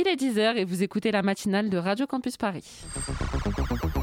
[0.00, 2.64] Il est 10h et vous écoutez la matinale de Radio Campus Paris.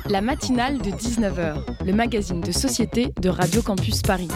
[0.08, 4.28] La matinale de 19h, le magazine de société de Radio Campus Paris.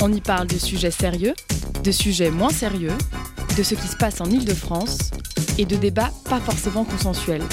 [0.00, 1.34] On y parle de sujets sérieux,
[1.84, 2.96] de sujets moins sérieux,
[3.58, 5.10] de ce qui se passe en Ile-de-France
[5.58, 7.44] et de débats pas forcément consensuels.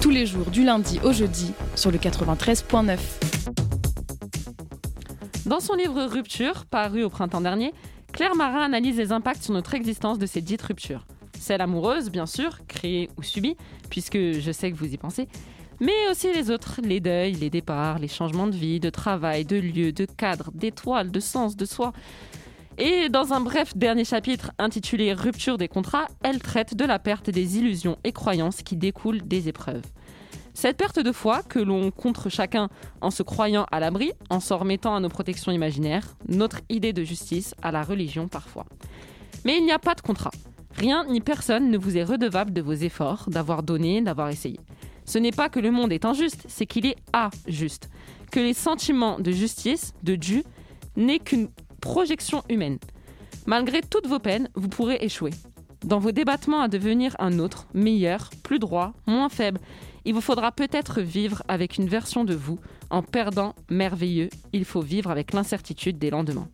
[0.00, 2.98] Tous les jours du lundi au jeudi sur le 93.9.
[5.46, 7.72] Dans son livre Rupture, paru au printemps dernier,
[8.12, 11.06] Claire Marin analyse les impacts sur notre existence de ces dites ruptures.
[11.38, 13.56] Celle amoureuse, bien sûr, créée ou subie,
[13.90, 15.28] puisque je sais que vous y pensez,
[15.80, 19.56] mais aussi les autres, les deuils, les départs, les changements de vie, de travail, de
[19.56, 21.92] lieu, de cadre, d'étoiles, de sens, de soi.
[22.78, 27.30] Et dans un bref dernier chapitre intitulé Rupture des contrats, elle traite de la perte
[27.30, 29.82] des illusions et croyances qui découlent des épreuves.
[30.54, 32.68] Cette perte de foi que l'on contre chacun
[33.00, 37.04] en se croyant à l'abri, en s'en remettant à nos protections imaginaires, notre idée de
[37.04, 38.66] justice, à la religion parfois.
[39.44, 40.32] Mais il n'y a pas de contrat.
[40.78, 44.60] Rien ni personne ne vous est redevable de vos efforts, d'avoir donné, d'avoir essayé.
[45.06, 47.90] Ce n'est pas que le monde est injuste, c'est qu'il est injuste.
[48.30, 50.44] Que les sentiments de justice, de dû,
[50.96, 51.48] n'est qu'une
[51.80, 52.78] projection humaine.
[53.44, 55.32] Malgré toutes vos peines, vous pourrez échouer.
[55.84, 59.58] Dans vos débattements à devenir un autre, meilleur, plus droit, moins faible,
[60.04, 62.60] il vous faudra peut-être vivre avec une version de vous.
[62.90, 66.48] En perdant merveilleux, il faut vivre avec l'incertitude des lendemains.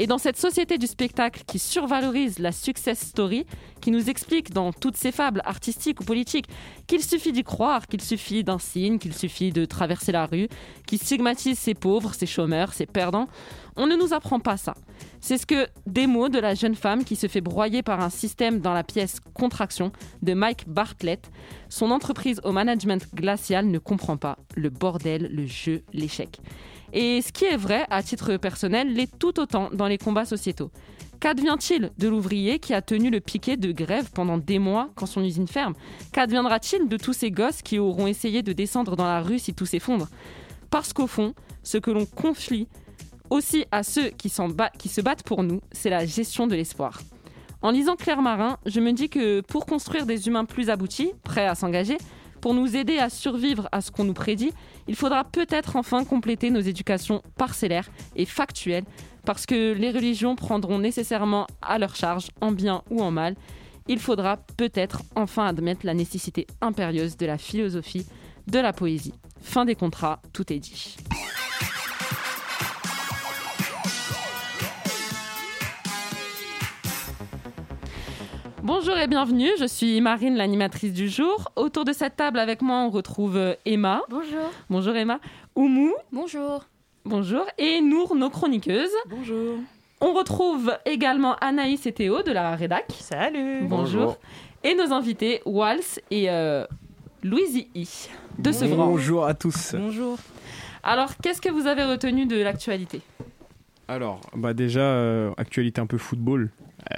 [0.00, 3.44] Et dans cette société du spectacle qui survalorise la success story,
[3.80, 6.46] qui nous explique dans toutes ses fables artistiques ou politiques
[6.86, 10.48] qu'il suffit d'y croire, qu'il suffit d'un signe, qu'il suffit de traverser la rue,
[10.86, 13.26] qui stigmatise ses pauvres, ses chômeurs, ses perdants,
[13.74, 14.74] on ne nous apprend pas ça.
[15.20, 18.10] C'est ce que des mots de la jeune femme qui se fait broyer par un
[18.10, 19.90] système dans la pièce Contraction
[20.22, 21.28] de Mike Bartlett.
[21.68, 26.40] Son entreprise au management glacial ne comprend pas le bordel, le jeu, l'échec.
[26.92, 30.70] Et ce qui est vrai, à titre personnel, l'est tout autant dans les combats sociétaux.
[31.20, 35.24] Qu'advient-il de l'ouvrier qui a tenu le piquet de grève pendant des mois quand son
[35.24, 35.74] usine ferme?
[36.12, 39.66] Qu'adviendra-t-il de tous ces gosses qui auront essayé de descendre dans la rue si tout
[39.66, 40.08] s'effondre?
[40.70, 42.68] Parce qu'au fond, ce que l'on confie
[43.30, 44.32] aussi à ceux qui,
[44.78, 47.00] qui se battent pour nous, c'est la gestion de l'espoir.
[47.62, 51.46] En lisant Claire Marin, je me dis que pour construire des humains plus aboutis, prêts
[51.46, 51.98] à s'engager,
[52.48, 54.54] pour nous aider à survivre à ce qu'on nous prédit,
[54.86, 58.86] il faudra peut-être enfin compléter nos éducations parcellaires et factuelles,
[59.26, 63.36] parce que les religions prendront nécessairement à leur charge, en bien ou en mal.
[63.86, 68.06] Il faudra peut-être enfin admettre la nécessité impérieuse de la philosophie,
[68.46, 69.12] de la poésie.
[69.42, 70.96] Fin des contrats, tout est dit.
[78.62, 81.52] Bonjour et bienvenue, je suis Marine, l'animatrice du jour.
[81.54, 84.02] Autour de cette table avec moi, on retrouve euh, Emma.
[84.08, 84.50] Bonjour.
[84.68, 85.20] Bonjour Emma.
[85.54, 85.94] Oumou.
[86.10, 86.64] Bonjour.
[87.04, 87.44] Bonjour.
[87.56, 88.90] Et Nour, nos chroniqueuses.
[89.08, 89.58] Bonjour.
[90.00, 92.86] On retrouve également Anaïs et Théo de la rédac.
[92.98, 93.60] Salut.
[93.62, 94.18] Bonjour.
[94.64, 96.66] Et nos invités, Wals et euh,
[97.22, 97.88] Louise I
[98.38, 98.88] de Sevran.
[98.88, 99.76] Bonjour à tous.
[99.78, 100.18] Bonjour.
[100.82, 103.02] Alors, qu'est-ce que vous avez retenu de l'actualité?
[103.88, 106.50] Alors, bah déjà, euh, actualité un peu football.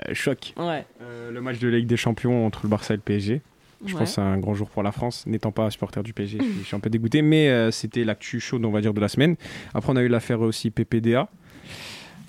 [0.08, 0.54] Euh, choc.
[0.56, 0.84] Ouais.
[1.02, 3.42] Euh, le match de Ligue des Champions entre le Barça et le PSG.
[3.86, 3.98] Je Ouais.
[4.00, 5.24] pense que c'est un grand jour pour la France.
[5.26, 8.04] N'étant pas supporter du PSG, je suis- je suis un peu dégoûté, mais euh, c'était
[8.04, 9.36] l'actu chaude, on va dire, de la semaine.
[9.72, 11.28] Après, on a eu l'affaire aussi PPDA.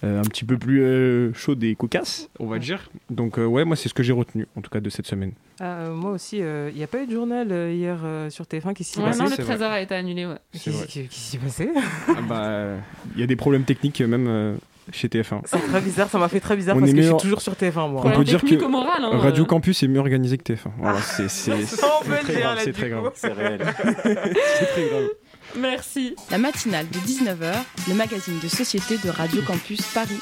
[0.03, 2.89] Euh, un petit peu plus euh, chaude et cocasse, on va dire.
[3.09, 5.33] Donc, euh, ouais, moi, c'est ce que j'ai retenu, en tout cas, de cette semaine.
[5.59, 8.83] Moi aussi, il n'y a pas eu de journal euh, hier euh, sur TF1 qui
[8.83, 9.19] s'y Ouais, passait.
[9.19, 9.53] non, le c'est vrai.
[9.53, 10.25] trésor a été annulé.
[10.25, 10.37] Ouais.
[10.53, 11.69] Qui, s'y passait
[12.07, 12.77] Ah bah, euh,
[13.13, 14.55] il y a des problèmes techniques, même euh,
[14.91, 15.41] chez TF1.
[15.45, 17.53] C'est très bizarre, ça m'a fait très bizarre On parce que je suis toujours sur
[17.53, 18.01] TF1 moi.
[18.03, 19.47] On peut dire que moral, hein, Radio euh.
[19.47, 20.71] Campus est mieux organisé que TF1.
[20.79, 21.57] Voilà, c'est très
[22.33, 22.95] dire, grave, là, c'est du très coup.
[23.01, 23.11] grave.
[23.13, 23.61] C'est réel.
[24.03, 25.03] C'est très grave.
[25.57, 26.15] Merci.
[26.29, 27.53] La matinale de 19h,
[27.89, 30.19] le magazine de société de Radio Campus Paris.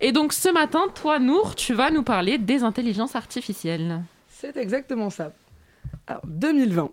[0.00, 4.02] Et donc ce matin, toi, Nour, tu vas nous parler des intelligences artificielles.
[4.28, 5.32] C'est exactement ça.
[6.06, 6.90] Alors, 2020.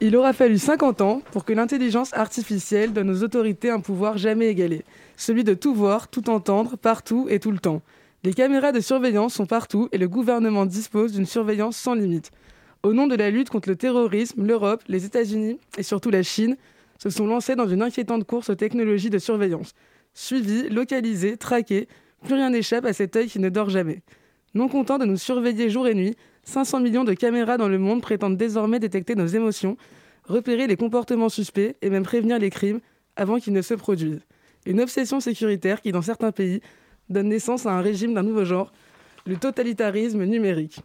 [0.00, 4.46] Il aura fallu 50 ans pour que l'intelligence artificielle donne aux autorités un pouvoir jamais
[4.46, 4.82] égalé,
[5.16, 7.82] celui de tout voir, tout entendre, partout et tout le temps.
[8.24, 12.32] Les caméras de surveillance sont partout et le gouvernement dispose d'une surveillance sans limite.
[12.82, 16.56] Au nom de la lutte contre le terrorisme, l'Europe, les États-Unis et surtout la Chine
[16.98, 19.74] se sont lancés dans une inquiétante course aux technologies de surveillance.
[20.14, 21.88] Suivis, localisés, traqués,
[22.24, 24.00] plus rien n'échappe à cet œil qui ne dort jamais.
[24.54, 28.00] Non content de nous surveiller jour et nuit, 500 millions de caméras dans le monde
[28.00, 29.76] prétendent désormais détecter nos émotions,
[30.24, 32.80] repérer les comportements suspects et même prévenir les crimes
[33.14, 34.24] avant qu'ils ne se produisent.
[34.64, 36.62] Une obsession sécuritaire qui, dans certains pays,
[37.10, 38.72] donne naissance à un régime d'un nouveau genre,
[39.26, 40.80] le totalitarisme numérique.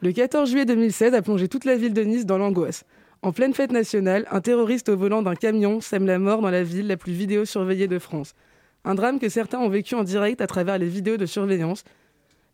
[0.00, 2.84] Le 14 juillet 2016 a plongé toute la ville de Nice dans l'angoisse.
[3.22, 6.62] En pleine fête nationale, un terroriste au volant d'un camion sème la mort dans la
[6.62, 8.34] ville la plus vidéosurveillée de France.
[8.84, 11.82] Un drame que certains ont vécu en direct à travers les vidéos de surveillance.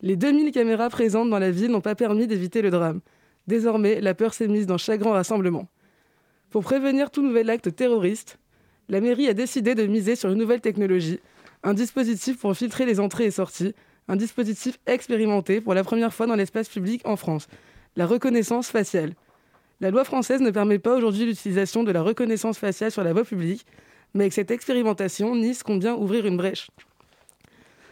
[0.01, 3.01] Les 2000 caméras présentes dans la ville n'ont pas permis d'éviter le drame.
[3.47, 5.69] Désormais, la peur s'est mise dans chaque grand rassemblement.
[6.49, 8.39] Pour prévenir tout nouvel acte terroriste,
[8.89, 11.21] la mairie a décidé de miser sur une nouvelle technologie,
[11.63, 13.75] un dispositif pour filtrer les entrées et sorties,
[14.09, 17.49] un dispositif expérimenté pour la première fois dans l'espace public en France,
[17.97, 19.15] la reconnaissance faciale.
[19.81, 23.25] La loi française ne permet pas aujourd'hui l'utilisation de la reconnaissance faciale sur la voie
[23.25, 23.67] publique,
[24.15, 26.69] mais avec cette expérimentation, Nice bien ouvrir une brèche.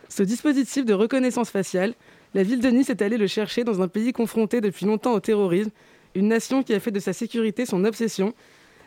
[0.08, 1.94] Ce dispositif de reconnaissance faciale,
[2.34, 5.20] la ville de Nice est allée le chercher dans un pays confronté depuis longtemps au
[5.20, 5.70] terrorisme,
[6.14, 8.34] une nation qui a fait de sa sécurité son obsession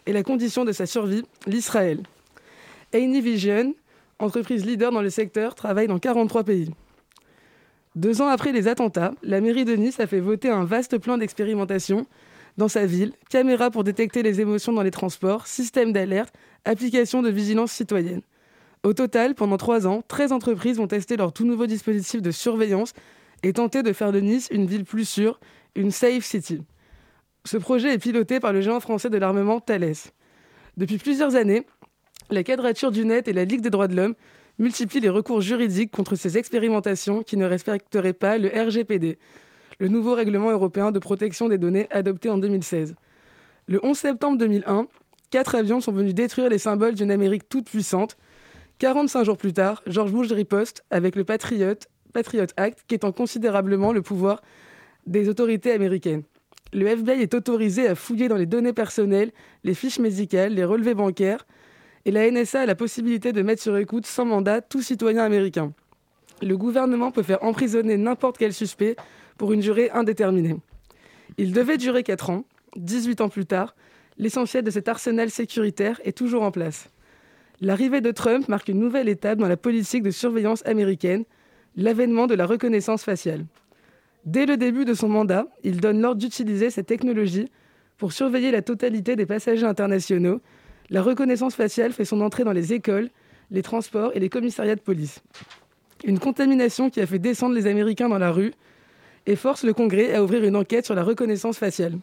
[0.06, 2.04] et la condition de sa survie, l'Israël.
[2.94, 3.74] Vision,
[4.20, 6.70] entreprise leader dans le secteur, travaille dans 43 pays.
[7.96, 11.18] Deux ans après les attentats, la mairie de Nice a fait voter un vaste plan
[11.18, 12.06] d'expérimentation
[12.58, 16.34] dans sa ville, caméras pour détecter les émotions dans les transports, système d'alerte,
[16.66, 18.22] application de vigilance citoyenne.
[18.84, 22.94] Au total, pendant trois ans, 13 entreprises vont tester leur tout nouveau dispositif de surveillance
[23.44, 25.40] et tenter de faire de Nice une ville plus sûre,
[25.76, 26.62] une safe city.
[27.46, 29.94] Ce projet est piloté par le géant français de l'armement Thales.
[30.76, 31.66] Depuis plusieurs années,
[32.30, 34.16] la Quadrature du Net et la Ligue des droits de l'homme
[34.60, 39.18] multiplient les recours juridiques contre ces expérimentations qui ne respecteraient pas le RGPD,
[39.80, 42.96] le nouveau règlement européen de protection des données adopté en 2016.
[43.68, 44.88] Le 11 septembre 2001,
[45.32, 48.18] quatre avions sont venus détruire les symboles d'une Amérique toute puissante.
[48.80, 51.76] 45 jours plus tard, George Bush riposte avec le Patriot,
[52.14, 54.42] Patriot Act qui étend considérablement le pouvoir
[55.06, 56.24] des autorités américaines
[56.76, 59.32] le FBI est autorisé à fouiller dans les données personnelles,
[59.64, 61.48] les fiches médicales, les relevés bancaires,
[62.06, 65.74] et la NSA a la possibilité de mettre sur écoute sans mandat tout citoyen américain.
[66.42, 68.96] Le gouvernement peut faire emprisonner n'importe quel suspect
[69.38, 70.56] pour une durée indéterminée.
[71.38, 72.46] Il devait durer 4 ans.
[72.76, 73.76] 18 ans plus tard,
[74.18, 76.90] l'essentiel de cet arsenal sécuritaire est toujours en place.
[77.62, 81.24] L'arrivée de Trump marque une nouvelle étape dans la politique de surveillance américaine,
[81.78, 83.46] l'avènement de la reconnaissance faciale.
[84.26, 87.50] Dès le début de son mandat, il donne l'ordre d'utiliser cette technologie
[87.98, 90.42] pour surveiller la totalité des passagers internationaux.
[90.90, 93.10] La reconnaissance faciale fait son entrée dans les écoles,
[93.52, 95.22] les transports et les commissariats de police.
[96.04, 98.54] Une contamination qui a fait descendre les Américains dans la rue
[99.26, 101.98] et force le Congrès à ouvrir une enquête sur la reconnaissance faciale.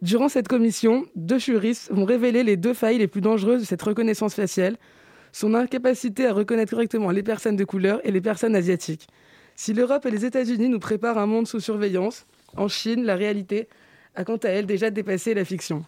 [0.00, 3.82] Durant cette commission, deux juristes vont révéler les deux failles les plus dangereuses de cette
[3.82, 4.76] reconnaissance faciale,
[5.32, 9.08] son incapacité à reconnaître correctement les personnes de couleur et les personnes asiatiques.
[9.56, 13.68] Si l'Europe et les États-Unis nous préparent un monde sous surveillance, en Chine, la réalité
[14.14, 15.84] a quant à elle déjà dépassé la fiction.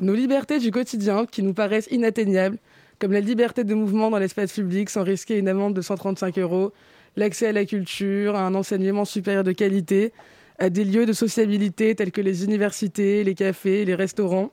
[0.00, 2.58] Nos libertés du quotidien, qui nous paraissent inatteignables,
[2.98, 6.72] comme la liberté de mouvement dans l'espace public sans risquer une amende de 135 euros,
[7.16, 10.12] l'accès à la culture, à un enseignement supérieur de qualité,
[10.58, 14.50] à des lieux de sociabilité tels que les universités, les cafés, les restaurants,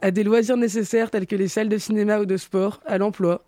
[0.00, 3.44] à des loisirs nécessaires tels que les salles de cinéma ou de sport, à l'emploi,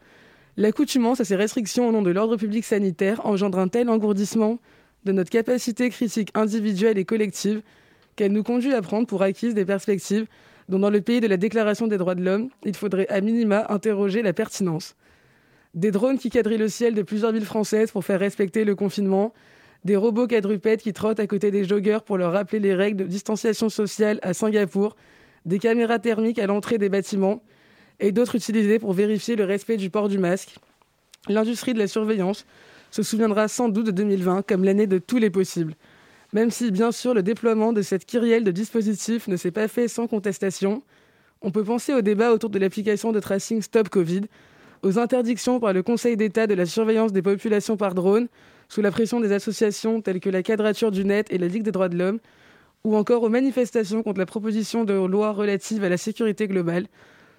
[0.57, 4.59] L'accoutumance à ces restrictions au nom de l'ordre public sanitaire engendre un tel engourdissement
[5.05, 7.63] de notre capacité critique individuelle et collective
[8.17, 10.27] qu'elle nous conduit à prendre pour acquise des perspectives
[10.71, 13.67] dont dans le pays de la Déclaration des droits de l'homme, il faudrait à minima
[13.69, 14.95] interroger la pertinence.
[15.75, 19.35] Des drones qui quadrillent le ciel de plusieurs villes françaises pour faire respecter le confinement,
[19.85, 23.05] des robots quadrupèdes qui trottent à côté des joggeurs pour leur rappeler les règles de
[23.05, 24.95] distanciation sociale à Singapour,
[25.45, 27.43] des caméras thermiques à l'entrée des bâtiments,
[27.99, 30.55] et d'autres utilisés pour vérifier le respect du port du masque.
[31.29, 32.47] L'industrie de la surveillance
[32.93, 35.75] se souviendra sans doute de 2020 comme l'année de tous les possibles.
[36.33, 39.89] Même si, bien sûr, le déploiement de cette kyrielle de dispositifs ne s'est pas fait
[39.89, 40.83] sans contestation,
[41.43, 44.23] on peut penser au débat autour de l'application de tracing Stop Covid,
[44.83, 48.29] aux interdictions par le Conseil d'État de la surveillance des populations par drone,
[48.69, 51.73] sous la pression des associations telles que la Quadrature du Net et la Ligue des
[51.73, 52.21] droits de l'homme,
[52.85, 56.87] ou encore aux manifestations contre la proposition de loi relative à la sécurité globale,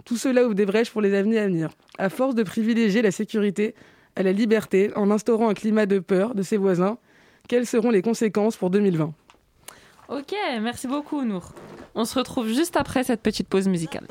[0.03, 1.69] tout cela ouvre des brèches pour les avenirs à venir.
[1.97, 3.73] À force de privilégier la sécurité
[4.15, 6.97] à la liberté en instaurant un climat de peur de ses voisins,
[7.47, 9.13] quelles seront les conséquences pour 2020
[10.09, 11.53] Ok, merci beaucoup Nour.
[11.95, 14.07] On se retrouve juste après cette petite pause musicale.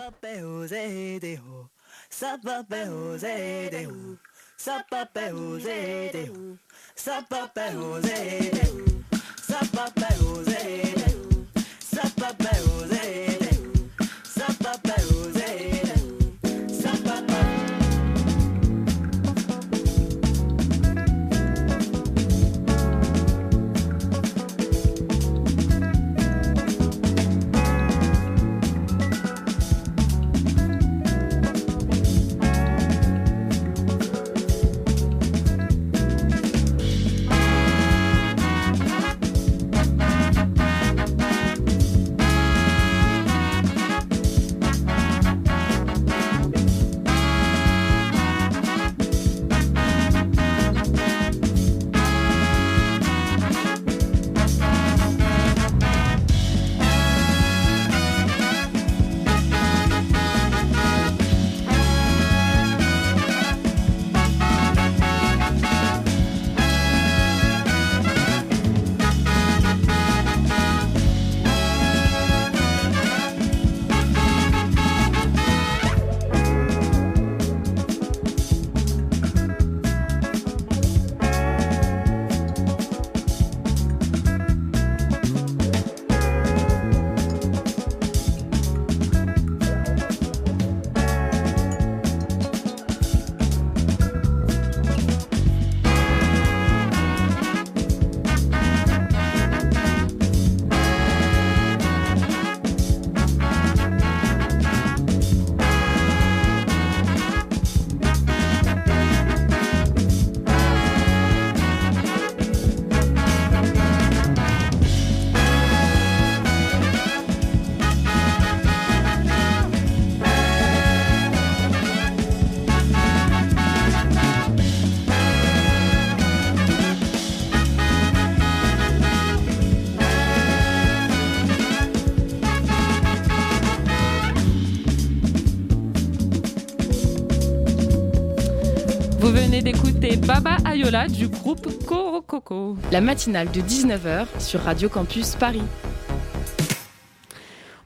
[140.30, 142.76] Baba Ayola du groupe Koro Coco.
[142.92, 145.64] La matinale de 19h sur Radio Campus Paris.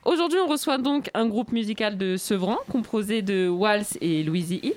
[0.04, 4.74] Aujourd'hui, on reçoit donc un groupe musical de Sevran composé de Wals et Louisie Hip.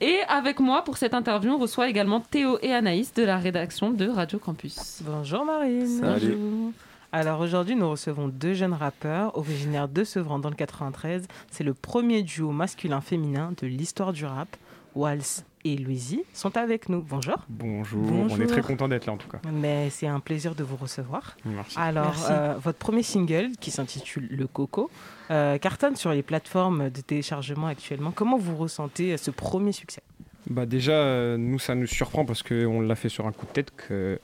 [0.00, 3.90] Et avec moi pour cette interview, on reçoit également Théo et Anaïs de la rédaction
[3.90, 5.02] de Radio Campus.
[5.04, 5.88] Bonjour Marine.
[5.88, 6.36] Salut.
[6.36, 6.72] Bonjour.
[7.10, 11.26] Alors aujourd'hui, nous recevons deux jeunes rappeurs originaires de Sevran dans le 93.
[11.50, 14.56] C'est le premier duo masculin-féminin de l'histoire du rap.
[14.94, 17.02] Wals et Louisie sont avec nous.
[17.02, 17.36] Bonjour.
[17.48, 18.02] Bonjour.
[18.02, 18.36] Bonjour.
[18.36, 19.40] On est très content d'être là en tout cas.
[19.52, 21.36] Mais c'est un plaisir de vous recevoir.
[21.44, 21.78] Merci.
[21.78, 22.26] Alors, Merci.
[22.30, 24.90] euh, votre premier single, qui s'intitule Le Coco,
[25.30, 28.10] euh, cartonne sur les plateformes de téléchargement actuellement.
[28.10, 30.02] Comment vous ressentez euh, ce premier succès?
[30.50, 33.52] Bah déjà, euh, nous, ça nous surprend parce qu'on l'a fait sur un coup de
[33.52, 33.70] tête.
[33.76, 34.18] Que,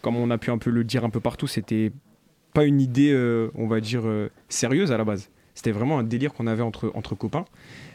[0.00, 1.92] comme on a pu un peu le dire un peu partout, c'était
[2.54, 5.28] pas une idée, euh, on va dire, euh, sérieuse à la base.
[5.54, 7.44] C'était vraiment un délire qu'on avait entre, entre copains.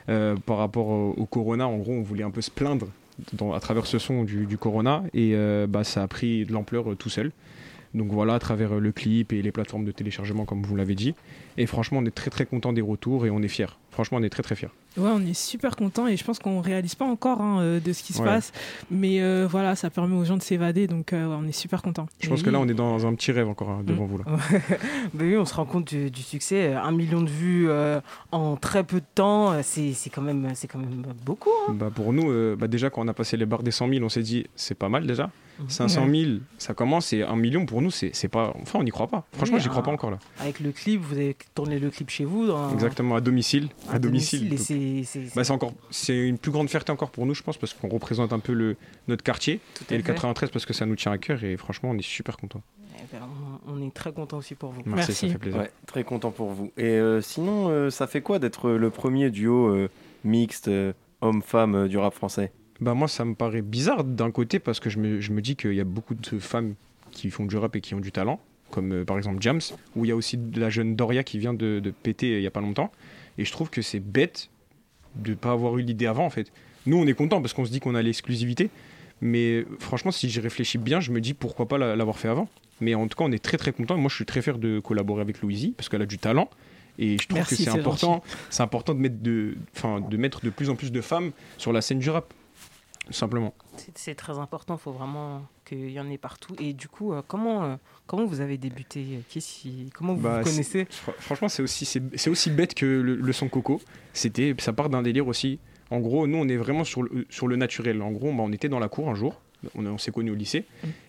[0.10, 2.88] Euh, par rapport au, Corona, en gros, on voulait un peu se plaindre
[3.54, 5.04] à travers ce son du, du Corona.
[5.14, 7.32] Et euh, bah, ça a pris de l'ampleur euh, tout seul.
[7.94, 10.96] Donc voilà, à travers euh, le clip et les plateformes de téléchargement, comme vous l'avez
[10.96, 11.14] dit.
[11.58, 13.68] Et franchement, on est très très content des retours et on est fiers.
[13.92, 14.70] Franchement, on est très très fiers.
[14.98, 17.94] Ouais, on est super content et je pense qu'on réalise pas encore hein, euh, de
[17.94, 18.26] ce qui se Ouais.
[18.26, 18.52] passe,
[18.90, 21.82] mais euh, voilà, ça permet aux gens de s'évader, donc euh, ouais, on est super
[21.84, 22.08] content.
[22.20, 24.20] Je pense que là, on est dans un petit rêve encore hein, devant vous.
[24.20, 24.26] Là.
[25.14, 26.74] Ben oui, on se rend compte du, du succès.
[26.74, 30.68] Un million de vues euh, en très peu de temps, c'est c'est quand, même- c'est
[30.68, 31.50] quand même beaucoup.
[31.70, 31.74] hein.
[31.74, 34.04] Bah pour nous, euh, bah déjà quand on a passé les barres des 100 000,
[34.04, 35.30] on s'est dit c'est pas mal déjà.
[35.60, 35.70] Mhm.
[35.70, 38.54] 500 000, ça commence et un million pour nous, c'est pas.
[38.62, 39.26] Enfin, on n'y croit pas.
[39.34, 39.86] Franchement, Oui, j'y crois ah.
[39.86, 40.20] pas encore là.
[40.40, 42.48] Avec le clip, vous avez tourné le clip chez vous.
[42.48, 43.70] Dans, Exactement, à domicile.
[43.90, 44.58] À, domicile.
[44.58, 47.74] C'est bah, c'est encore, c'est une plus grande fierté encore pour nous, je pense, parce
[47.74, 48.76] qu'on représente un peu le
[49.08, 50.14] notre quartier tout et le fait.
[50.14, 52.62] 93 parce que ça nous tient à cœur et franchement, on est super content.
[52.98, 53.22] Eh ben,
[53.68, 54.82] on, on est très content aussi pour vous.
[54.86, 55.28] Merci, Merci.
[55.28, 55.60] ça fait plaisir.
[55.60, 56.72] Ouais, très content pour vous.
[56.78, 59.90] Et euh, sinon, euh, ça fait quoi d'être le premier duo euh,
[60.24, 62.52] mixte euh, homme-femme euh, du rap français?
[62.80, 65.56] Bah moi, ça me paraît bizarre d'un côté parce que je me, je me dis
[65.56, 66.74] qu'il y a beaucoup de femmes
[67.12, 68.40] qui font du rap et qui ont du talent,
[68.72, 69.62] comme euh, par exemple Jams,
[69.96, 72.38] où il y a aussi de la jeune Doria qui vient de, de péter euh,
[72.40, 72.92] il y a pas longtemps.
[73.38, 74.50] Et je trouve que c'est bête
[75.16, 76.52] de pas avoir eu l'idée avant en fait.
[76.86, 78.70] Nous, on est content parce qu'on se dit qu'on a l'exclusivité,
[79.22, 82.28] mais euh, franchement, si j'y réfléchis bien, je me dis pourquoi pas la- l'avoir fait
[82.28, 82.50] avant.
[82.82, 83.96] Mais en tout cas, on est très très content.
[83.98, 86.50] Moi, je suis très fier de collaborer avec Louisie parce qu'elle a du talent.
[87.00, 90.42] Et je trouve Merci, que c'est important, c'est important de mettre de, enfin, de mettre
[90.44, 92.32] de plus en plus de femmes sur la scène du rap,
[93.10, 93.54] simplement.
[93.96, 96.56] C'est- très important, il faut vraiment qu'il y en ait partout.
[96.60, 97.76] Et du coup, euh, comment, euh,
[98.08, 102.02] comment vous avez débuté qui- Comment vous Bah, vous connaissez Fr- Franchement, c'est aussi, c'est,
[102.18, 103.82] c'est aussi bête que le, le son Coco.
[104.14, 105.60] C'était, ça part d'un délire aussi.
[105.92, 108.02] En gros, nous, on est vraiment sur le, sur le naturel.
[108.02, 109.42] En gros, bah, on était dans la cour un jour.
[109.76, 110.66] On, on s'est connus au lycée.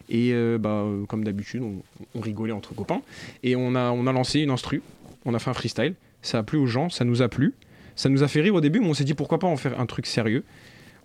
[0.09, 1.83] Et euh, bah, euh, comme d'habitude, on,
[2.15, 3.03] on rigolait entre copains.
[3.43, 4.83] Et on a, on a lancé une instru.
[5.25, 5.95] On a fait un freestyle.
[6.23, 6.89] Ça a plu aux gens.
[6.89, 7.55] Ça nous a plu.
[7.97, 9.79] Ça nous a fait rire au début, mais on s'est dit pourquoi pas en faire
[9.81, 10.43] un truc sérieux.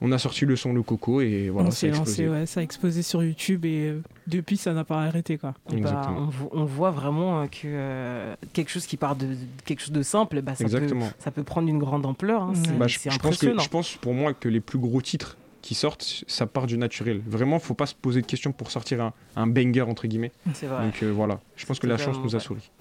[0.02, 2.26] On a sorti le son Le Coco et voilà, on ça a s'est explosé.
[2.26, 5.54] lancé, ouais, ça a explosé sur YouTube et euh, depuis ça n'a pas arrêté quoi.
[5.82, 9.28] Bah, on, vo- on voit vraiment euh, que euh, quelque chose qui part de,
[9.66, 11.10] quelque chose de simple, bah, ça, peut, Exactement.
[11.20, 12.44] ça peut prendre une grande ampleur.
[12.44, 12.54] hein.
[12.78, 13.62] Bah, je, pense que, impressionnant.
[13.62, 17.22] je pense pour moi que les plus gros titres qui sortent, ça part du naturel.
[17.28, 20.32] Vraiment, faut pas se poser de questions pour sortir un, un banger entre guillemets.
[20.54, 20.86] C'est vrai.
[20.86, 22.40] Donc euh, voilà, je pense que la chance nous a vrai.
[22.40, 22.72] souri.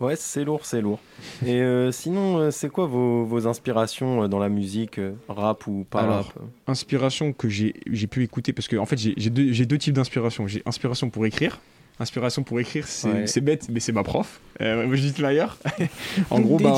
[0.00, 0.98] Ouais, c'est lourd, c'est lourd.
[1.46, 5.66] Et euh, sinon, euh, c'est quoi vos, vos inspirations euh, dans la musique, euh, rap
[5.66, 6.34] ou pas Alors, rap
[6.66, 9.94] Inspiration que j'ai j'ai pu écouter parce que en fait j'ai j'ai deux, deux types
[9.94, 10.46] d'inspiration.
[10.46, 11.60] J'ai inspiration pour écrire.
[11.98, 13.26] Inspiration pour écrire, c'est Ouais.
[13.26, 14.40] c'est bête, mais c'est ma prof.
[14.62, 15.58] Euh, moi je dis l'ailleurs.
[16.30, 16.72] en gros, bah,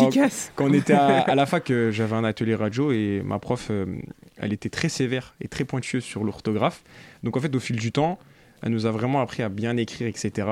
[0.56, 3.68] quand on était à, à la fac, euh, j'avais un atelier radio et ma prof,
[3.70, 3.86] euh,
[4.36, 6.82] elle était très sévère et très pointueuse sur l'orthographe.
[7.22, 8.18] Donc en fait, au fil du temps,
[8.64, 10.48] elle nous a vraiment appris à bien écrire, etc.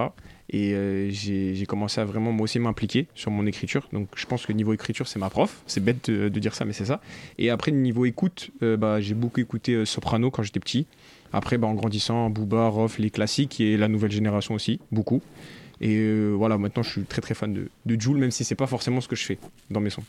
[0.52, 3.88] Et euh, j'ai commencé à vraiment moi aussi m'impliquer sur mon écriture.
[3.92, 5.62] Donc je pense que niveau écriture, c'est ma prof.
[5.66, 7.00] C'est bête de, de dire ça, mais c'est ça.
[7.38, 10.86] Et après, niveau écoute, euh, bah, j'ai beaucoup écouté euh, Soprano quand j'étais petit.
[11.32, 15.22] Après, bah, en grandissant, Booba, Rof, les classiques et la nouvelle génération aussi, beaucoup.
[15.80, 18.66] Et voilà, maintenant je suis très très fan de, de Jul, même si c'est pas
[18.66, 19.38] forcément ce que je fais
[19.70, 20.02] dans mes sons.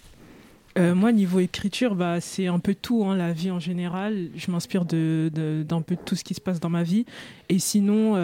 [0.77, 4.29] Moi, niveau écriture, bah, c'est un peu tout, hein, la vie en général.
[4.35, 7.05] Je m'inspire de, de- d'un peu de tout ce qui se passe dans ma vie.
[7.49, 8.15] Et sinon,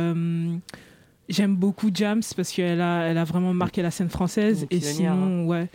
[1.29, 4.65] j'aime beaucoup Jams parce qu'elle a, elle a vraiment marqué la scène française.
[4.71, 5.67] Et sinon, ouais.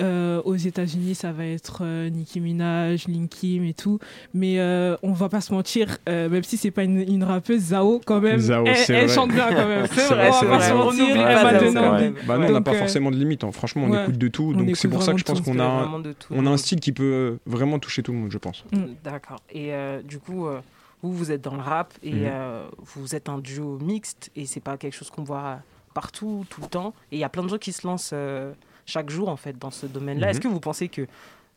[0.00, 3.98] euh, aux États-Unis, ça va être euh, Nicki Minaj, Lil Kim et tout.
[4.34, 7.60] Mais euh, on va pas se mentir, euh, même si c'est pas une, une rappeuse,
[7.60, 9.14] Zao quand même, Zao, elle, c'est elle vrai.
[9.14, 9.86] chante bien quand même.
[9.92, 10.68] C'est on vrai, va c'est pas vrai.
[10.68, 11.34] se On mentir, elle
[11.72, 12.12] pas vrai.
[12.26, 13.44] Bah non, on n'a pas forcément de limite.
[13.44, 13.52] hein.
[13.52, 14.02] Franchement, on ouais.
[14.02, 14.52] écoute de tout.
[14.56, 15.88] On Donc c'est pour ça que je pense qu'on a,
[16.30, 18.64] on a un style qui peut vraiment toucher tout le monde, je pense.
[19.04, 19.40] D'accord.
[19.52, 20.58] Et euh, du coup, euh,
[21.02, 22.22] vous, vous êtes dans le rap et Mhm.
[22.24, 25.60] euh, vous êtes un duo mixte et c'est pas quelque chose qu'on voit
[25.94, 26.94] partout, tout le temps.
[27.10, 28.52] Et il y a plein de gens qui se lancent euh,
[28.86, 30.26] chaque jour en fait dans ce domaine-là.
[30.26, 30.30] Mhm.
[30.30, 31.06] Est-ce que vous pensez que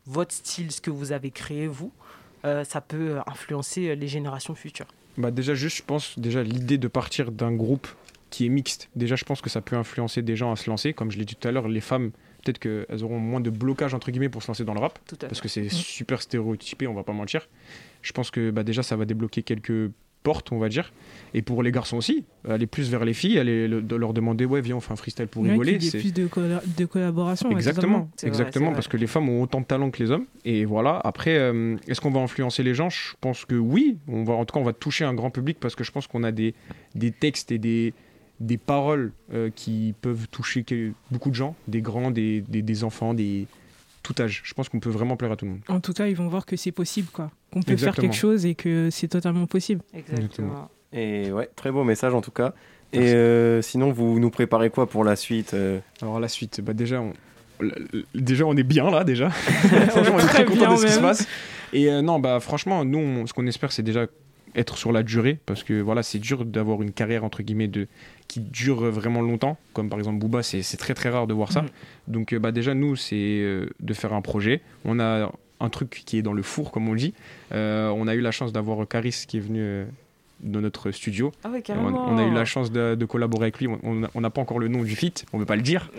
[0.08, 1.92] votre style, ce que vous avez créé vous,
[2.46, 4.88] euh, ça peut influencer les générations futures?
[5.18, 7.88] Bah déjà juste, je pense déjà l'idée de partir d'un groupe
[8.30, 8.90] qui est mixte.
[8.96, 10.94] Déjà, je pense que ça peut influencer des gens à se lancer.
[10.94, 12.12] Comme je l'ai dit tout à l'heure, les femmes,
[12.46, 15.16] peut-être qu'elles auront moins de blocage entre guillemets pour se lancer dans le rap, Tout
[15.22, 15.44] à parce fait.
[15.44, 17.50] que c'est super stéréotypé, on va pas mentir.
[18.02, 19.92] Je pense que bah, déjà, ça va débloquer quelques
[20.24, 20.92] portes, on va dire.
[21.36, 24.46] Et pour les garçons aussi, aller plus vers les filles, aller le- de leur demander,
[24.46, 25.80] ouais, viens, on fait un freestyle pour Ouais, rigoler.
[25.80, 27.50] c'est- plus de, colla- de collaboration.
[27.50, 28.92] ouais, Exactement, vrai, exactement, parce vrai.
[28.94, 30.25] que les femmes ont autant de talent que les hommes.
[30.44, 31.00] Et voilà.
[31.04, 32.90] Après, euh, est-ce qu'on va influencer les gens?
[32.90, 33.98] Je pense que oui.
[34.08, 36.08] On va, en tout cas, on va toucher un grand public parce que je pense
[36.08, 36.56] qu'on a des,
[36.96, 37.94] des textes et des,
[38.39, 40.65] des paroles euh, qui peuvent toucher
[41.12, 43.48] beaucoup de gens, des grands, des, des, des enfants, des
[44.03, 44.42] tout âge.
[44.46, 45.62] Je pense qu'on peut vraiment plaire à tout le monde.
[45.68, 47.31] En tout cas, ils vont voir que c'est possible, quoi.
[47.51, 47.94] Qu'on peut Exactement.
[47.94, 49.81] faire quelque chose et que c'est totalement possible.
[49.94, 50.70] Exactement.
[50.94, 52.53] Et ouais, très beau message en tout cas.
[52.94, 56.74] Et euh, sinon, vous nous préparez quoi pour la suite euh Alors la suite, bah
[56.74, 57.14] déjà, on,
[58.14, 59.29] déjà on est bien là déjà.
[59.90, 61.27] franchement, on est Très très content de ce qui se passe.
[61.74, 64.05] Et euh, non, bah franchement, nous, on- ce qu'on espère, c'est déjà
[64.55, 67.87] être sur la durée, parce que voilà, c'est dur d'avoir une carrière entre guillemets de
[68.27, 71.61] qui dure vraiment longtemps, comme par exemple Booba, c'est très très rare de voir ça.
[71.61, 71.70] Mhm.
[72.07, 74.61] Donc euh, bah déjà nous, c'est euh, de faire un projet.
[74.83, 77.13] On a un truc qui est dans le four, comme on dit.
[77.53, 79.85] Euh, on a eu la chance d'avoir Caris qui est venu
[80.41, 81.31] dans notre studio.
[81.44, 83.68] Ah ouais, On, a eu la chance de, de collaborer avec lui.
[83.83, 85.91] On- n'a pas encore le nom du feat, on ne veut pas le dire.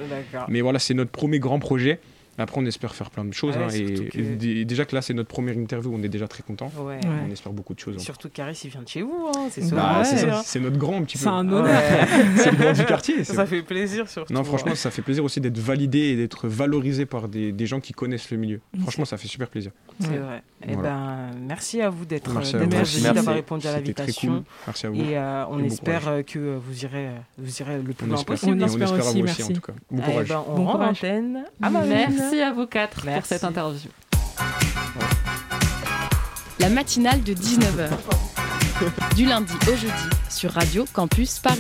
[0.49, 2.01] Mais voilà, c'est notre premier grand projet.
[2.39, 3.57] Après, on espère faire plein de choses.
[3.57, 6.43] Ouais, hein, et, que- déjà que là, c'est notre première interview, on est déjà très
[6.43, 6.71] content.
[6.79, 7.01] Ouais.
[7.27, 7.97] On espère beaucoup de choses.
[7.97, 8.01] hein.
[8.03, 9.49] Surtout Caris, il vient de chez vous, hein.
[9.51, 10.03] c'est Bah.
[10.03, 10.65] Bah, c'est ouais.
[10.65, 11.25] notre grand un petit peu.
[11.25, 11.55] C'est un Ouais.
[11.61, 11.81] honneur.
[12.37, 13.25] C'est le grand du quartier.
[13.25, 14.33] Ça, fait plaisir surtout.
[14.33, 17.81] Non, franchement, ça fait plaisir aussi d'être validé et d'être valorisé par des, des gens
[17.81, 18.61] qui connaissent le milieu.
[18.81, 19.71] Franchement, ça fait super plaisir.
[20.01, 20.19] c'est Ouais.
[20.19, 20.43] vrai.
[20.69, 20.91] Eh Voilà.
[20.91, 22.59] ben, merci à vous d'être Merci vous.
[22.61, 23.03] venu, Merci.
[23.03, 24.33] d'avoir répondu à l'invitation.
[24.33, 24.43] cool.
[24.67, 24.97] Merci à vous.
[24.97, 28.61] Et euh, on Et espère euh, que vous irez, vous irez le plus loin possible.
[28.61, 29.53] On espère aussi, aussi, en merci.
[29.53, 29.73] tout cas.
[29.91, 30.29] Bon Eh courage.
[30.29, 31.05] ben, on Bon rend courage.
[31.05, 31.45] à.
[31.61, 33.29] Merci à vous quatre pour Merci.
[33.29, 33.91] cette interview.
[36.59, 37.89] La matinale de 19h.
[39.15, 39.93] du lundi au jeudi
[40.29, 41.59] sur Radio Campus Paris.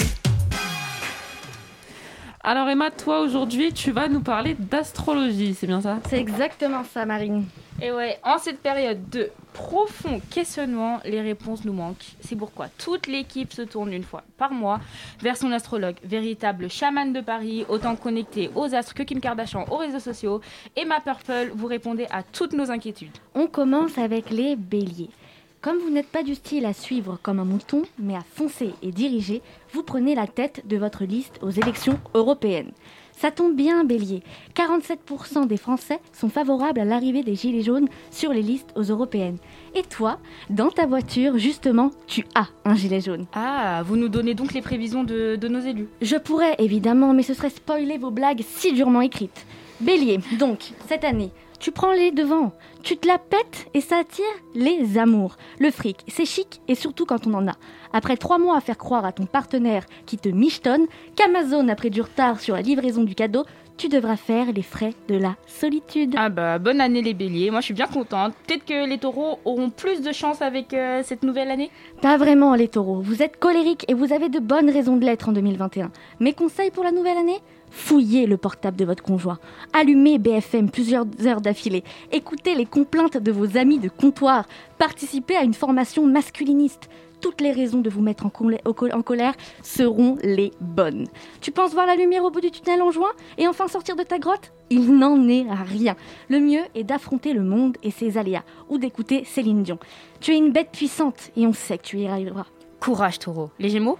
[2.42, 5.98] Alors Emma, toi aujourd'hui, tu vas nous parler d'astrologie, c'est bien ça?
[6.08, 7.44] C'est exactement ça, Marine.
[7.82, 12.14] Et ouais, en cette période de profond questionnement, les réponses nous manquent.
[12.20, 14.80] C'est pourquoi toute l'équipe se tourne une fois par mois
[15.20, 19.76] vers son astrologue, véritable chaman de Paris, autant connecté aux astres que Kim Kardashian aux
[19.76, 20.40] réseaux sociaux.
[20.74, 23.16] Emma Purple, vous répondez à toutes nos inquiétudes.
[23.34, 25.10] On commence avec les béliers.
[25.60, 28.92] Comme vous n'êtes pas du style à suivre comme un mouton, mais à foncer et
[28.92, 32.72] diriger, vous prenez la tête de votre liste aux élections européennes.
[33.16, 34.22] Ça tombe bien, bélier.
[34.54, 39.38] 47% des Français sont favorables à l'arrivée des Gilets jaunes sur les listes aux européennes.
[39.74, 40.18] Et toi,
[40.50, 43.26] dans ta voiture, justement, tu as un gilet jaune.
[43.32, 45.88] Ah, vous nous donnez donc les prévisions de, de nos élus.
[46.02, 49.46] Je pourrais évidemment, mais ce serait spoiler vos blagues si durement écrites.
[49.80, 54.24] Bélier, donc, cette année, tu prends les devants, tu te la pètes et ça attire
[54.54, 55.36] les amours.
[55.58, 57.54] Le fric, c'est chic et surtout quand on en a.
[57.92, 61.90] Après trois mois à faire croire à ton partenaire qui te michetonne qu'Amazon a pris
[61.90, 63.44] du retard sur la livraison du cadeau,
[63.76, 66.14] tu devras faire les frais de la solitude.
[66.16, 68.34] Ah bah, bonne année les béliers, moi je suis bien contente.
[68.46, 71.70] Peut-être que les taureaux auront plus de chance avec euh, cette nouvelle année?
[72.00, 75.28] Pas vraiment les taureaux, vous êtes colériques et vous avez de bonnes raisons de l'être
[75.28, 75.90] en 2021.
[76.20, 77.40] Mes conseils pour la nouvelle année?
[77.70, 79.38] Fouillez le portable de votre conjoint.
[79.72, 81.84] Allumez BFM plusieurs heures d'affilée.
[82.12, 84.46] Écoutez les complaintes de vos amis de comptoir.
[84.78, 86.88] Participez à une formation masculiniste.
[87.20, 91.06] Toutes les raisons de vous mettre en, colère- en seront les bonnes.
[91.40, 94.02] Tu penses voir la lumière au bout du tunnel en juin et enfin sortir de
[94.02, 94.52] ta grotte?
[94.70, 95.96] Il n'en est rien.
[96.28, 99.78] Le mieux est d'affronter le monde et ses aléas ou d'écouter Céline Dion.
[100.20, 102.46] Tu es une bête puissante et on sait que tu y arriveras.
[102.80, 103.50] Courage taureau.
[103.58, 103.98] Les gémeaux?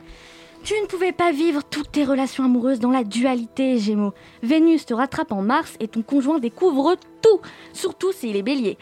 [0.65, 4.15] Tu ne pouvais pas vivre toutes tes relations amoureuses dans la dualité, Gémeaux.
[4.43, 7.41] Vénus te rattrape en mars et ton conjoint découvre tout,
[7.73, 8.77] surtout s'il est bélier.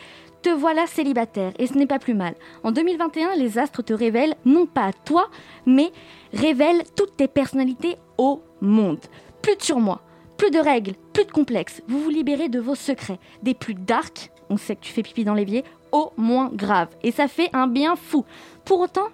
[0.44, 2.34] Te voilà célibataire et ce n'est pas plus mal.
[2.64, 5.30] En 2021, les astres te révèlent non pas à toi,
[5.64, 5.90] mais
[6.34, 9.00] révèlent toutes tes personnalités au monde.
[9.40, 10.02] Plus de surmoi,
[10.36, 11.80] plus de règles, plus de complexes.
[11.88, 15.24] Vous vous libérez de vos secrets, des plus dark, on sait que tu fais pipi
[15.24, 16.88] dans l'évier, au moins grave.
[17.02, 18.26] Et ça fait un bien fou.
[18.66, 19.08] Pour autant,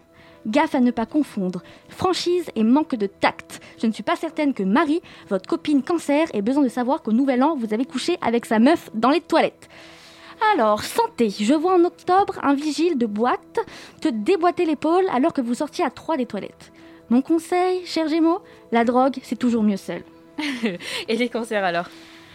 [0.48, 3.60] Gaffe à ne pas confondre franchise et manque de tact.
[3.80, 7.12] Je ne suis pas certaine que Marie, votre copine cancer, ait besoin de savoir qu'au
[7.12, 9.68] nouvel an, vous avez couché avec sa meuf dans les toilettes.
[10.52, 13.60] Alors, santé, je vois en octobre un vigile de boîte
[14.00, 16.72] te déboîter l'épaule alors que vous sortiez à trois des toilettes.
[17.10, 18.40] Mon conseil, cher Gémeaux,
[18.72, 20.02] la drogue, c'est toujours mieux seul.
[21.08, 21.86] Et les cancers alors?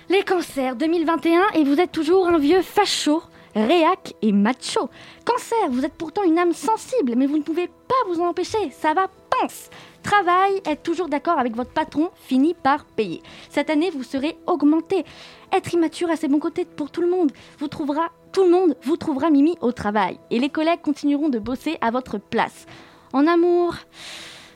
[0.10, 3.24] Les cancers 2021 et vous êtes toujours un vieux facho,
[3.56, 4.90] réac et macho.
[5.26, 8.70] Cancer, vous êtes pourtant une âme sensible, mais vous ne pouvez pas vous en empêcher,
[8.72, 9.08] ça va
[10.04, 13.22] Travail, être toujours d'accord avec votre patron finit par payer.
[13.50, 15.04] Cette année, vous serez augmenté.
[15.52, 17.32] Être immature a ses bons côtés pour tout le monde.
[17.58, 20.20] Vous trouvera, tout le monde vous trouvera Mimi au travail.
[20.30, 22.66] Et les collègues continueront de bosser à votre place.
[23.14, 23.76] En amour,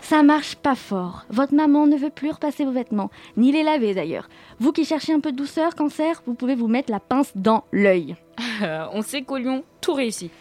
[0.01, 1.25] ça marche pas fort.
[1.29, 4.29] Votre maman ne veut plus repasser vos vêtements, ni les laver d'ailleurs.
[4.59, 7.63] Vous qui cherchez un peu de douceur, cancer, vous pouvez vous mettre la pince dans
[7.71, 8.15] l'œil.
[8.93, 10.31] On sait qu'au Lyon, tout réussit.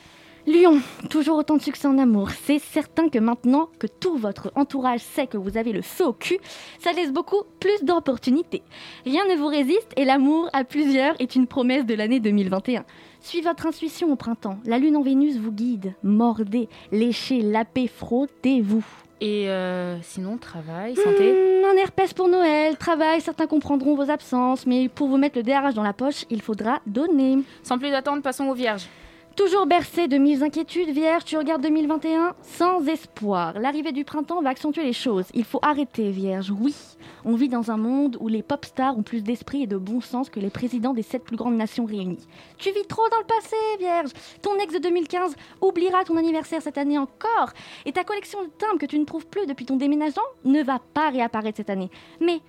[0.49, 0.81] Lyon,
[1.11, 2.31] toujours autant de succès en amour.
[2.31, 6.15] C'est certain que maintenant que tout votre entourage sait que vous avez le feu au
[6.15, 6.39] cul,
[6.79, 8.63] ça laisse beaucoup plus d'opportunités.
[9.05, 12.87] Rien ne vous résiste et l'amour à plusieurs est une promesse de l'année 2021.
[13.21, 14.59] Suivez votre intuition au printemps.
[14.65, 15.93] La lune en Vénus vous guide.
[16.03, 18.87] Mordez, léchez, lapez, frottez-vous.
[19.21, 21.31] Et euh, sinon, travail, santé?
[21.31, 25.43] Hmm, un herpès pour Noël, travail, certains comprendront vos absences, mais pour vous mettre le
[25.43, 27.37] DRH dans la poche, il faudra donner.
[27.63, 28.89] Sans plus d'attente, passons aux vierges.
[29.39, 33.57] Toujours bercé de mille inquiétudes, Vierge, tu regardes 2021 sans espoir.
[33.61, 35.27] L'arrivée du printemps va accentuer les choses.
[35.33, 36.51] Il faut arrêter, Vierge.
[36.51, 36.75] Oui,
[37.25, 40.01] on vit dans un monde où les pop stars ont plus d'esprit et de bon
[40.01, 42.27] sens que les présidents des sept plus grandes nations réunies.
[42.57, 44.11] Tu vis trop dans le passé, Vierge.
[44.43, 47.53] Ton ex de 2015 oubliera ton anniversaire cette année encore.
[47.87, 50.81] Et ta collection de timbres que tu ne trouves plus depuis ton déménagement ne va
[50.95, 51.93] pas réapparaître cette année.
[52.21, 52.41] Mais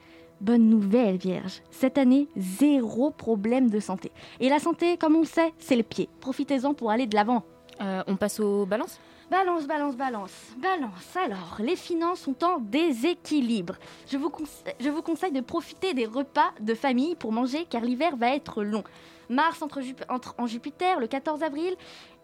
[0.41, 1.61] Bonne nouvelle, Vierge.
[1.69, 4.11] Cette année, zéro problème de santé.
[4.39, 6.07] Et la santé, comme on le sait, c'est le pied.
[6.21, 7.43] Profitez-en pour aller de l'avant.
[7.81, 8.99] Euh, on passe aux balances
[9.29, 10.31] Balance, balance, balance.
[10.57, 11.15] Balance.
[11.23, 13.75] Alors, les finances sont en déséquilibre.
[14.09, 17.81] Je vous, conse- je vous conseille de profiter des repas de famille pour manger car
[17.83, 18.83] l'hiver va être long.
[19.29, 21.75] Mars entre, entre en Jupiter le 14 avril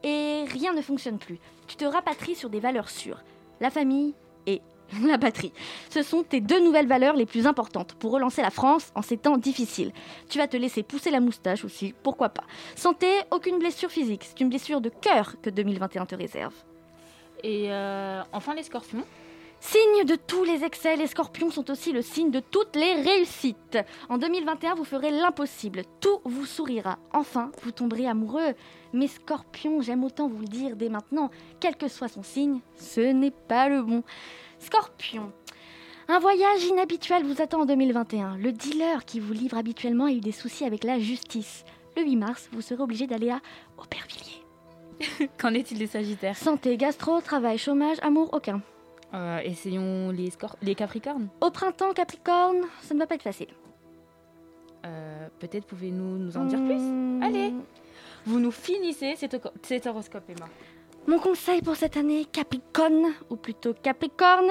[0.04, 1.38] et rien ne fonctionne plus.
[1.68, 3.22] Tu te rapatries sur des valeurs sûres.
[3.62, 4.16] La famille
[4.48, 4.62] et
[5.04, 5.52] la batterie.
[5.90, 9.18] Ce sont tes deux nouvelles valeurs les plus importantes pour relancer la France en ces
[9.18, 9.92] temps difficiles.
[10.30, 12.44] Tu vas te laisser pousser la moustache aussi, pourquoi pas.
[12.76, 14.24] Santé, aucune blessure physique.
[14.24, 16.54] C'est une blessure de cœur que 2021 te réserve.
[17.44, 19.04] Et euh, enfin, les scorpions.
[19.62, 23.80] Signe de tous les excès, les scorpions sont aussi le signe de toutes les réussites.
[24.10, 25.82] En 2021, vous ferez l'impossible.
[26.02, 27.00] Tout vous sourira.
[27.14, 28.54] Enfin, vous tomberez amoureux.
[28.94, 33.02] Mais scorpion, j'aime autant vous le dire dès maintenant, quel que soit son signe, ce
[33.02, 34.04] n'est pas le bon.
[34.60, 35.32] Scorpion.
[36.08, 38.38] Un voyage inhabituel vous attend en 2021.
[38.38, 41.66] Le dealer qui vous livre habituellement a eu des soucis avec la justice.
[41.98, 43.40] Le 8 mars, vous serez obligé d'aller à
[43.78, 45.30] Aubervilliers.
[45.40, 46.38] Qu'en est-il des sagittaires?
[46.38, 48.62] Santé, gastro, travail, chômage, amour, aucun.
[49.14, 50.30] Euh, Essayons les,
[50.62, 51.30] les capricornes.
[51.42, 53.48] Au printemps, Capricorne, ça ne va pas être facile.
[54.86, 56.76] Euh, Peut-être pouvez-nous nous en dire plus?
[56.76, 57.24] Hmm.
[57.24, 57.54] Allez.
[58.26, 60.48] Vous nous finissez cet, cet horoscope, Emma.
[61.08, 64.50] Mon conseil pour cette année, Capricorne, ou plutôt Capricorne,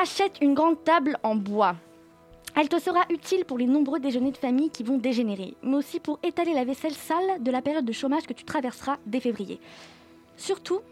[0.00, 1.74] achète une grande table en bois.
[2.54, 5.98] Elle te sera utile pour les nombreux déjeuners de famille qui vont dégénérer, mais aussi
[5.98, 9.58] pour étaler la vaisselle sale de la période de chômage que tu traverseras dès février.
[10.36, 10.82] Surtout,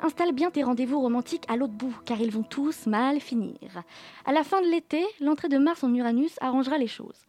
[0.00, 3.82] installe bien tes rendez-vous romantiques à l'autre bout, car ils vont tous mal finir.
[4.24, 7.26] À la fin de l'été, l'entrée de Mars en Uranus arrangera les choses.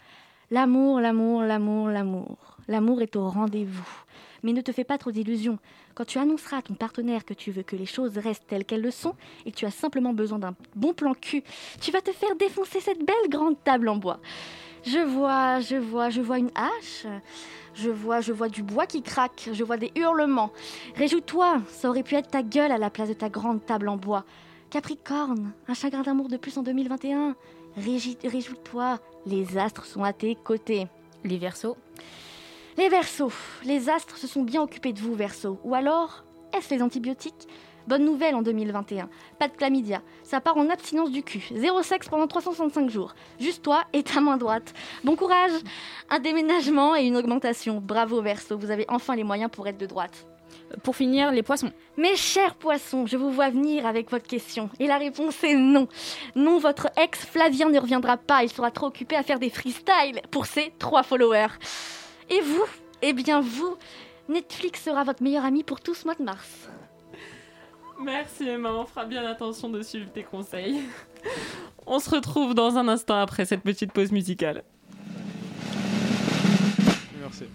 [0.52, 2.38] L'amour, l'amour, l'amour, l'amour.
[2.70, 3.90] L'amour est au rendez-vous.
[4.42, 5.60] Mais ne te fais pas trop d'illusions.
[6.00, 8.80] Quand tu annonceras à ton partenaire que tu veux que les choses restent telles qu'elles
[8.80, 11.44] le sont et que tu as simplement besoin d'un bon plan cul,
[11.82, 14.22] tu vas te faire défoncer cette belle grande table en bois.
[14.86, 17.06] Je vois, je vois, je vois une hache.
[17.74, 19.50] Je vois, je vois du bois qui craque.
[19.52, 20.54] Je vois des hurlements.
[20.96, 23.98] Réjouis-toi, ça aurait pu être ta gueule à la place de ta grande table en
[23.98, 24.24] bois.
[24.70, 27.36] Capricorne, un chagrin d'amour de plus en 2021.
[27.78, 30.88] Régi- Réjouis-toi, les astres sont à tes côtés.
[31.26, 31.76] Les versos.
[32.80, 33.34] Les Verseaux,
[33.66, 35.60] les astres se sont bien occupés de vous, Verseaux.
[35.66, 36.24] Ou alors,
[36.58, 37.46] est-ce les antibiotiques?
[37.88, 39.10] Bonne nouvelle en 2021.
[39.38, 40.02] Pas de chlamydia.
[40.24, 41.44] Ça part en abstinence du cul.
[41.54, 43.16] Zéro sexe pendant 365 jours.
[43.38, 44.74] Juste toi et ta main droite.
[45.04, 45.52] Bon courage.
[46.10, 47.82] Un déménagement et une augmentation.
[47.82, 48.58] Bravo, Verseau.
[48.58, 50.26] Vous avez enfin les moyens pour être de droite.
[50.82, 51.74] Pour finir, les poissons.
[51.98, 54.70] Mes chers poissons, je vous vois venir avec votre question.
[54.80, 55.90] Et la réponse est non.
[56.34, 58.42] Non, votre ex Flavien ne reviendra pas.
[58.44, 61.58] Il sera trop occupé à faire des freestyles pour ses trois followers.
[62.30, 62.66] Et vous
[63.02, 63.78] Eh bien, vous,
[64.28, 66.70] Netflix sera votre meilleur ami pour tout ce mois de mars.
[68.02, 70.82] Merci Emma, on fera bien attention de suivre tes conseils.
[71.86, 74.64] On se retrouve dans un instant après cette petite pause musicale.
[77.20, 77.46] Merci.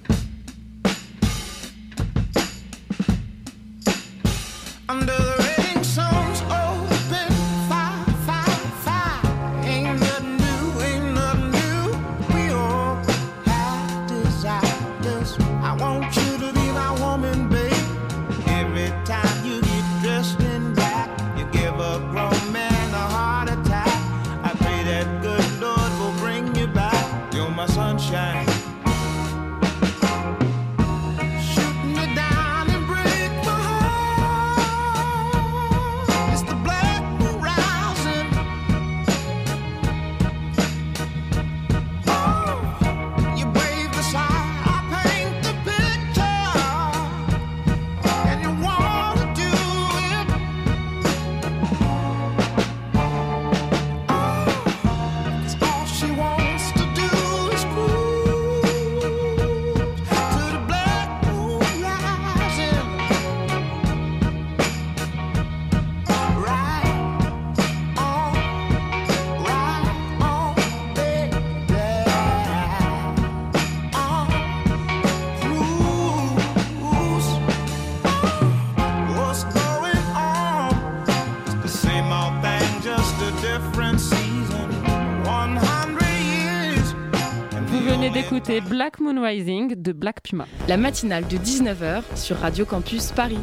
[88.75, 90.49] Black Moon Rising de Black Puma.
[90.67, 93.39] La matinale de 19h sur Radio Campus Paris.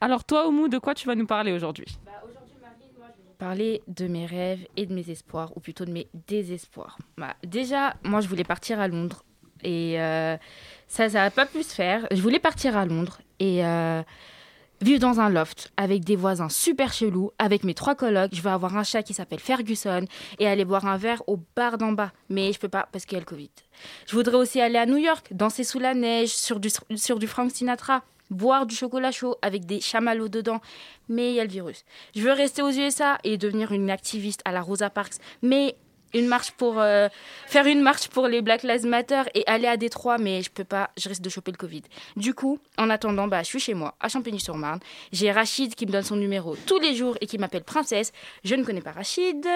[0.00, 1.86] Alors toi, Oumou, de quoi tu vas nous parler aujourd'hui?
[3.38, 6.98] Parler de mes rêves et de mes espoirs, ou plutôt de mes désespoirs.
[7.16, 9.22] Bah, déjà, moi, je voulais partir à Londres.
[9.62, 10.36] Et euh,
[10.88, 12.08] ça, ça n'a pas pu se faire.
[12.10, 14.02] Je voulais partir à Londres et euh,
[14.80, 18.30] vivre dans un loft avec des voisins super chelous, avec mes trois colocs.
[18.34, 20.04] Je veux avoir un chat qui s'appelle Ferguson
[20.38, 22.12] et aller boire un verre au bar d'en bas.
[22.28, 23.50] Mais je peux pas parce qu'il y a le Covid.
[24.06, 27.26] Je voudrais aussi aller à New York, danser sous la neige, sur du, sur du
[27.26, 30.60] Frank Sinatra, boire du chocolat chaud avec des chamallows dedans,
[31.08, 31.84] mais il y a le virus.
[32.14, 35.76] Je veux rester aux USA et devenir une activiste à la Rosa Parks, mais
[36.14, 37.08] une marche pour euh,
[37.46, 40.64] faire une marche pour les Black Lives Matter et aller à Détroit, mais je peux
[40.64, 41.82] pas, je risque de choper le Covid.
[42.16, 44.80] Du coup, en attendant, bah, je suis chez moi, à Champigny-sur-Marne.
[45.12, 48.12] J'ai Rachid qui me donne son numéro tous les jours et qui m'appelle princesse.
[48.44, 49.46] Je ne connais pas Rachid.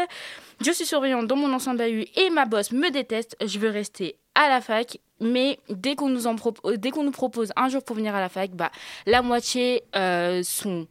[0.61, 3.37] Je suis surveillante dans mon ancien bahut et ma boss me déteste.
[3.45, 7.97] Je veux rester à la fac, mais dès qu'on nous, nous propose un jour pour
[7.97, 8.71] venir à la fac, bah,
[9.07, 10.87] la moitié euh, sont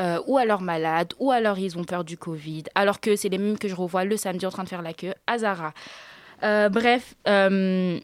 [0.00, 3.38] euh, ou alors malades, ou alors ils ont peur du Covid, alors que c'est les
[3.38, 5.72] mêmes que je revois le samedi en train de faire la queue à Zara.
[6.42, 7.98] Euh, bref, euh,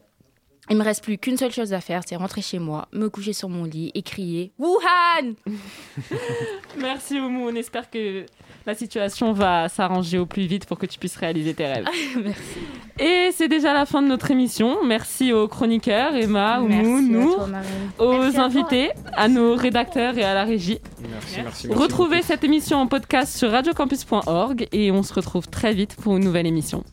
[0.69, 3.33] il me reste plus qu'une seule chose à faire, c'est rentrer chez moi, me coucher
[3.33, 5.33] sur mon lit et crier Wuhan
[6.77, 8.25] Merci Oumou, on espère que
[8.67, 11.85] la situation va s'arranger au plus vite pour que tu puisses réaliser tes rêves.
[12.21, 12.41] Merci.
[12.99, 14.83] Et c'est déjà la fin de notre émission.
[14.85, 17.31] Merci aux chroniqueurs, Emma, Oumou, Merci à nous,
[17.99, 18.43] aux Merci à toi.
[18.43, 20.79] invités, à nos rédacteurs et à la régie.
[21.09, 21.67] Merci, merci.
[21.69, 26.25] Retrouvez cette émission en podcast sur radiocampus.org et on se retrouve très vite pour une
[26.25, 26.83] nouvelle émission.